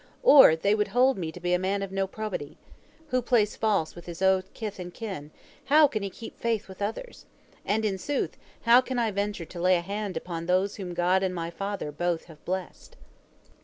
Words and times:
Or 0.23 0.55
they 0.55 0.73
would 0.73 0.87
hold 0.87 1.15
me 1.15 1.31
to 1.31 1.39
be 1.39 1.53
a 1.53 1.59
man 1.59 1.83
of 1.83 1.91
no 1.91 2.07
probity. 2.07 2.57
Who 3.09 3.21
plays 3.21 3.55
false 3.55 3.93
with 3.93 4.07
his 4.07 4.19
own 4.19 4.41
kith 4.55 4.79
and 4.79 4.91
kin, 4.91 5.29
how 5.65 5.87
can 5.87 6.01
he 6.01 6.09
keep 6.09 6.39
faith 6.39 6.67
with 6.67 6.81
others? 6.81 7.27
And, 7.65 7.85
in 7.85 7.99
sooth, 7.99 8.35
how 8.63 8.81
can 8.81 8.97
I 8.97 9.11
venture 9.11 9.45
to 9.45 9.61
lay 9.61 9.75
hand 9.75 10.17
upon 10.17 10.47
those 10.47 10.77
whom 10.77 10.95
God 10.95 11.21
and 11.21 11.35
my 11.35 11.51
father 11.51 11.91
both 11.91 12.23
have 12.25 12.43
blessed?" 12.45 12.95